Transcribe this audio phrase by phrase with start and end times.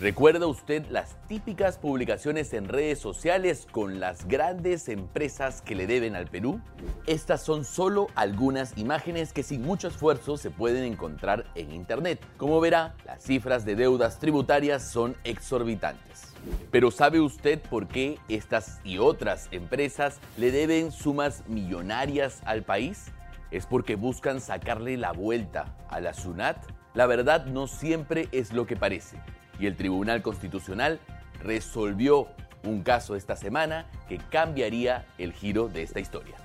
[0.00, 6.14] ¿Recuerda usted las típicas publicaciones en redes sociales con las grandes empresas que le deben
[6.14, 6.60] al Perú?
[7.08, 12.24] Estas son solo algunas imágenes que sin mucho esfuerzo se pueden encontrar en Internet.
[12.36, 16.32] Como verá, las cifras de deudas tributarias son exorbitantes.
[16.70, 23.06] Pero ¿sabe usted por qué estas y otras empresas le deben sumas millonarias al país?
[23.50, 26.64] ¿Es porque buscan sacarle la vuelta a la SUNAT?
[26.94, 29.18] La verdad no siempre es lo que parece
[29.58, 31.00] y el Tribunal Constitucional
[31.42, 32.28] resolvió
[32.64, 36.36] un caso esta semana que cambiaría el giro de esta historia.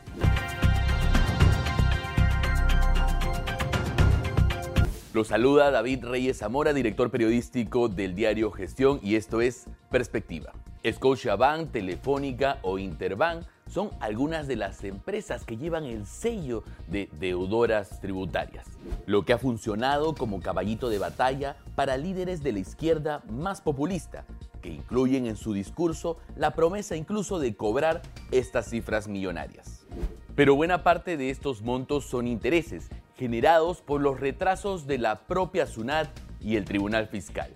[5.14, 10.54] Lo saluda David Reyes Zamora, director periodístico del diario Gestión, y esto es Perspectiva.
[10.92, 18.00] Scotiabank, Telefónica o Interbank son algunas de las empresas que llevan el sello de deudoras
[18.02, 18.68] tributarias,
[19.08, 24.26] lo que ha funcionado como caballito de batalla para líderes de la izquierda más populista,
[24.62, 29.88] que incluyen en su discurso la promesa incluso de cobrar estas cifras millonarias.
[30.36, 35.66] Pero buena parte de estos montos son intereses generados por los retrasos de la propia
[35.66, 37.50] SUNAT y el Tribunal Fiscal.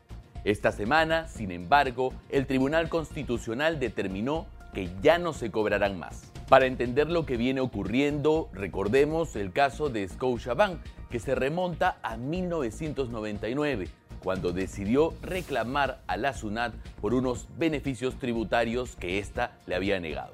[0.43, 6.31] Esta semana, sin embargo, el Tribunal Constitucional determinó que ya no se cobrarán más.
[6.49, 10.79] Para entender lo que viene ocurriendo, recordemos el caso de Scotiabank,
[11.09, 13.89] que se remonta a 1999,
[14.23, 20.33] cuando decidió reclamar a la SUNAT por unos beneficios tributarios que ésta le había negado.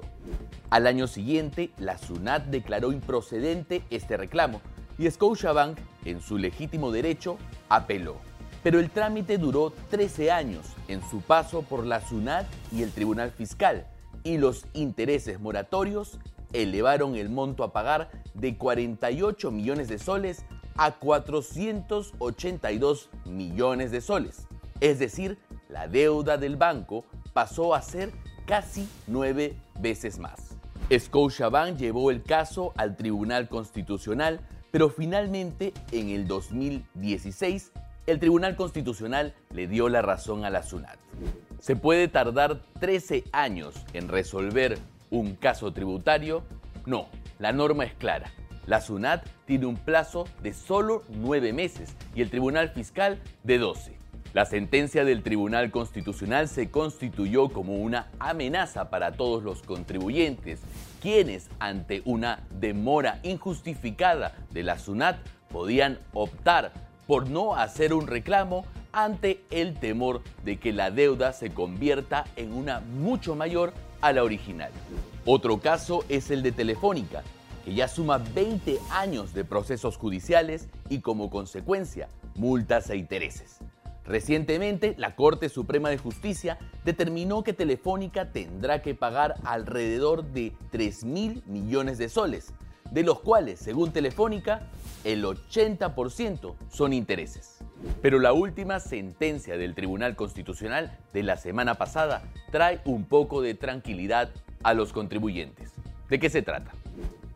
[0.70, 4.60] Al año siguiente, la SUNAT declaró improcedente este reclamo
[4.98, 8.16] y Scotiabank, en su legítimo derecho, apeló.
[8.62, 13.30] Pero el trámite duró 13 años en su paso por la SUNAT y el Tribunal
[13.30, 13.86] Fiscal,
[14.24, 16.18] y los intereses moratorios
[16.52, 20.44] elevaron el monto a pagar de 48 millones de soles
[20.76, 24.48] a 482 millones de soles.
[24.80, 28.12] Es decir, la deuda del banco pasó a ser
[28.46, 30.56] casi nueve veces más.
[30.92, 34.40] Scotiabank llevó el caso al Tribunal Constitucional,
[34.70, 37.72] pero finalmente en el 2016
[38.06, 40.98] el Tribunal Constitucional le dio la razón a la SUNAT.
[41.64, 44.76] ¿Se puede tardar 13 años en resolver
[45.10, 46.42] un caso tributario?
[46.84, 47.08] No,
[47.38, 48.30] la norma es clara.
[48.66, 53.96] La SUNAT tiene un plazo de solo 9 meses y el Tribunal Fiscal de 12.
[54.34, 60.60] La sentencia del Tribunal Constitucional se constituyó como una amenaza para todos los contribuyentes,
[61.00, 65.16] quienes ante una demora injustificada de la SUNAT
[65.50, 66.72] podían optar
[67.06, 72.52] por no hacer un reclamo ante el temor de que la deuda se convierta en
[72.52, 74.70] una mucho mayor a la original.
[75.26, 77.22] Otro caso es el de Telefónica,
[77.64, 83.58] que ya suma 20 años de procesos judiciales y como consecuencia multas e intereses.
[84.04, 91.04] Recientemente, la Corte Suprema de Justicia determinó que Telefónica tendrá que pagar alrededor de 3
[91.04, 92.52] mil millones de soles,
[92.90, 94.68] de los cuales, según Telefónica,
[95.04, 97.63] el 80% son intereses.
[98.02, 103.54] Pero la última sentencia del Tribunal Constitucional de la semana pasada trae un poco de
[103.54, 104.30] tranquilidad
[104.62, 105.72] a los contribuyentes.
[106.08, 106.72] ¿De qué se trata?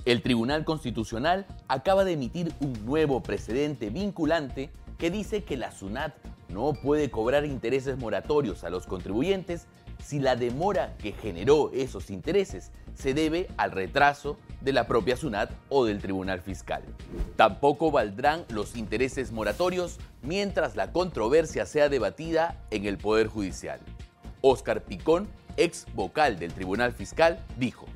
[0.05, 6.15] El Tribunal Constitucional acaba de emitir un nuevo precedente vinculante que dice que la SUNAT
[6.49, 9.67] no puede cobrar intereses moratorios a los contribuyentes
[10.03, 15.51] si la demora que generó esos intereses se debe al retraso de la propia SUNAT
[15.69, 16.83] o del Tribunal Fiscal.
[17.37, 23.81] Tampoco valdrán los intereses moratorios mientras la controversia sea debatida en el Poder Judicial.
[24.41, 27.87] Óscar Picón, ex vocal del Tribunal Fiscal, dijo,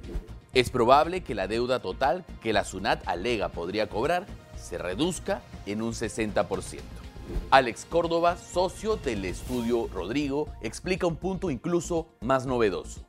[0.54, 4.26] es probable que la deuda total que la SUNAT alega podría cobrar
[4.56, 7.01] se reduzca en un 60%.
[7.50, 13.04] Alex Córdoba, socio del estudio Rodrigo, explica un punto incluso más novedoso.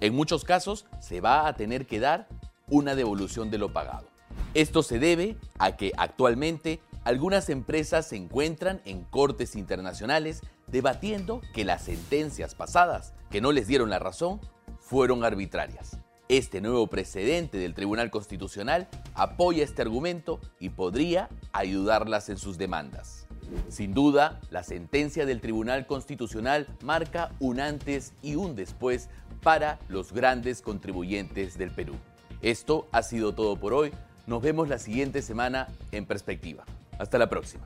[0.00, 2.28] En muchos casos se va a tener que dar
[2.68, 4.06] una devolución de lo pagado.
[4.54, 11.64] Esto se debe a que actualmente algunas empresas se encuentran en cortes internacionales debatiendo que
[11.64, 14.40] las sentencias pasadas que no les dieron la razón
[14.78, 15.98] fueron arbitrarias.
[16.28, 23.27] Este nuevo precedente del Tribunal Constitucional apoya este argumento y podría ayudarlas en sus demandas.
[23.68, 29.08] Sin duda, la sentencia del Tribunal Constitucional marca un antes y un después
[29.42, 31.94] para los grandes contribuyentes del Perú.
[32.42, 33.92] Esto ha sido todo por hoy.
[34.26, 36.64] Nos vemos la siguiente semana en perspectiva.
[36.98, 37.64] Hasta la próxima.